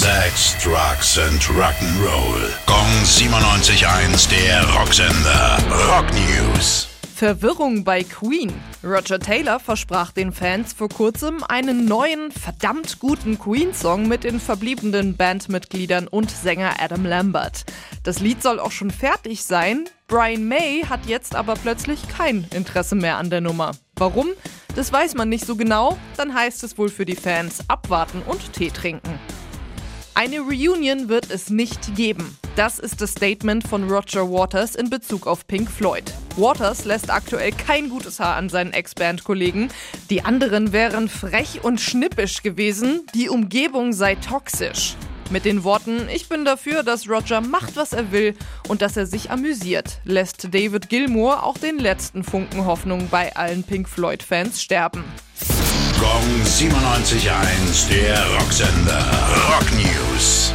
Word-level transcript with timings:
Sex, 0.00 0.56
Drugs 0.64 1.18
and 1.18 1.42
Rock'n'Roll. 1.42 2.48
Gong 2.64 3.04
97.1, 3.04 4.30
der 4.30 4.64
Rocksender. 4.74 5.58
Rock 5.88 6.06
News. 6.14 6.88
Verwirrung 7.14 7.84
bei 7.84 8.02
Queen. 8.02 8.50
Roger 8.82 9.20
Taylor 9.20 9.60
versprach 9.60 10.10
den 10.12 10.32
Fans 10.32 10.72
vor 10.72 10.88
kurzem 10.88 11.44
einen 11.46 11.84
neuen, 11.84 12.32
verdammt 12.32 12.98
guten 12.98 13.38
Queen-Song 13.38 14.08
mit 14.08 14.24
den 14.24 14.40
verbliebenen 14.40 15.18
Bandmitgliedern 15.18 16.08
und 16.08 16.30
Sänger 16.30 16.76
Adam 16.80 17.04
Lambert. 17.04 17.66
Das 18.02 18.20
Lied 18.20 18.42
soll 18.42 18.58
auch 18.58 18.72
schon 18.72 18.90
fertig 18.90 19.44
sein. 19.44 19.84
Brian 20.08 20.48
May 20.48 20.82
hat 20.88 21.04
jetzt 21.08 21.34
aber 21.34 21.56
plötzlich 21.56 22.08
kein 22.08 22.46
Interesse 22.54 22.94
mehr 22.94 23.18
an 23.18 23.28
der 23.28 23.42
Nummer. 23.42 23.72
Warum? 23.96 24.28
Das 24.74 24.90
weiß 24.90 25.14
man 25.14 25.28
nicht 25.28 25.44
so 25.44 25.56
genau. 25.56 25.98
Dann 26.16 26.32
heißt 26.32 26.64
es 26.64 26.78
wohl 26.78 26.88
für 26.88 27.04
die 27.04 27.16
Fans 27.16 27.64
abwarten 27.68 28.22
und 28.26 28.54
Tee 28.54 28.70
trinken. 28.70 29.20
Eine 30.22 30.40
Reunion 30.40 31.08
wird 31.08 31.30
es 31.30 31.48
nicht 31.48 31.96
geben. 31.96 32.36
Das 32.54 32.78
ist 32.78 33.00
das 33.00 33.12
Statement 33.12 33.66
von 33.66 33.90
Roger 33.90 34.30
Waters 34.30 34.74
in 34.74 34.90
Bezug 34.90 35.26
auf 35.26 35.46
Pink 35.46 35.70
Floyd. 35.70 36.12
Waters 36.36 36.84
lässt 36.84 37.08
aktuell 37.08 37.52
kein 37.52 37.88
gutes 37.88 38.20
Haar 38.20 38.36
an 38.36 38.50
seinen 38.50 38.74
Ex-Band-Kollegen. 38.74 39.68
Die 40.10 40.22
anderen 40.22 40.74
wären 40.74 41.08
frech 41.08 41.64
und 41.64 41.80
schnippisch 41.80 42.42
gewesen, 42.42 43.06
die 43.14 43.30
Umgebung 43.30 43.94
sei 43.94 44.14
toxisch. 44.16 44.94
Mit 45.30 45.46
den 45.46 45.64
Worten, 45.64 46.06
ich 46.14 46.28
bin 46.28 46.44
dafür, 46.44 46.82
dass 46.82 47.08
Roger 47.08 47.40
macht, 47.40 47.76
was 47.76 47.94
er 47.94 48.12
will 48.12 48.34
und 48.68 48.82
dass 48.82 48.98
er 48.98 49.06
sich 49.06 49.30
amüsiert, 49.30 50.02
lässt 50.04 50.52
David 50.52 50.90
Gilmour 50.90 51.44
auch 51.44 51.56
den 51.56 51.78
letzten 51.78 52.24
Funken 52.24 52.66
Hoffnung 52.66 53.08
bei 53.10 53.34
allen 53.36 53.62
Pink 53.62 53.88
Floyd-Fans 53.88 54.60
sterben. 54.62 55.02
Gong 55.98 56.42
97.1, 56.44 57.88
der 57.88 58.22
Rocksender. 58.34 59.06
Rock 59.48 59.72
News. 59.72 60.09